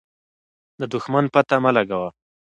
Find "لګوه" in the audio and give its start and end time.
1.77-2.09